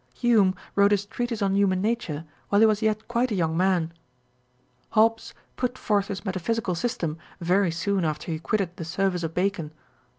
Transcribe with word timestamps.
Hume 0.15 0.55
wrote 0.73 0.89
his 0.89 1.05
Treatise 1.05 1.43
on 1.43 1.53
Human 1.53 1.79
Nature 1.79 2.25
while 2.49 2.59
he 2.59 2.65
was 2.65 2.81
yet 2.81 3.07
quite 3.07 3.29
a 3.29 3.35
young 3.35 3.55
man. 3.55 3.93
Hobbcs 4.93 5.35
put 5.57 5.77
forth 5.77 6.07
his 6.07 6.25
metaphysical 6.25 6.73
system 6.73 7.19
very 7.39 7.69
soon 7.69 8.03
after 8.03 8.31
he 8.31 8.39
quitted 8.39 8.77
the 8.77 8.83
service 8.85 9.21
of 9.21 9.35
Bacon. 9.35 9.71